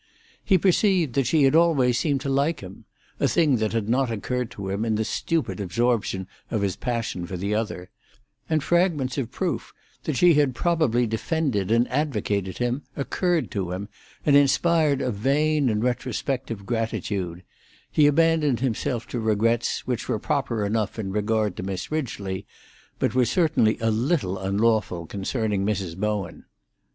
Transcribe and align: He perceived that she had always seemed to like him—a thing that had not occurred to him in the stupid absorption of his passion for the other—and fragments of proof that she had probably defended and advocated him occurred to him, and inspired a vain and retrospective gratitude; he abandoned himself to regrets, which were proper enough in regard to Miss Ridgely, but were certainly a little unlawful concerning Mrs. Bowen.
He 0.43 0.57
perceived 0.57 1.13
that 1.13 1.27
she 1.27 1.43
had 1.43 1.53
always 1.55 1.95
seemed 1.99 2.21
to 2.21 2.27
like 2.29 2.61
him—a 2.61 3.27
thing 3.27 3.57
that 3.57 3.71
had 3.73 3.87
not 3.87 4.09
occurred 4.09 4.49
to 4.49 4.67
him 4.69 4.83
in 4.83 4.95
the 4.95 5.05
stupid 5.05 5.59
absorption 5.59 6.27
of 6.49 6.63
his 6.63 6.75
passion 6.75 7.27
for 7.27 7.37
the 7.37 7.53
other—and 7.53 8.63
fragments 8.63 9.19
of 9.19 9.29
proof 9.29 9.73
that 10.05 10.17
she 10.17 10.33
had 10.33 10.55
probably 10.55 11.05
defended 11.05 11.69
and 11.69 11.87
advocated 11.91 12.57
him 12.57 12.81
occurred 12.97 13.51
to 13.51 13.71
him, 13.71 13.89
and 14.25 14.35
inspired 14.35 15.01
a 15.03 15.11
vain 15.11 15.69
and 15.69 15.83
retrospective 15.83 16.65
gratitude; 16.65 17.43
he 17.91 18.07
abandoned 18.07 18.59
himself 18.59 19.05
to 19.05 19.19
regrets, 19.19 19.85
which 19.85 20.09
were 20.09 20.17
proper 20.17 20.65
enough 20.65 20.97
in 20.97 21.11
regard 21.11 21.55
to 21.55 21.61
Miss 21.61 21.91
Ridgely, 21.91 22.47
but 22.97 23.13
were 23.13 23.23
certainly 23.23 23.77
a 23.79 23.91
little 23.91 24.39
unlawful 24.39 25.05
concerning 25.05 25.63
Mrs. 25.63 25.95
Bowen. 25.95 26.45